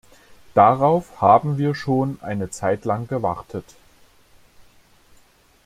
[0.55, 3.75] Darauf haben wir schon eine Zeitlang gewartet.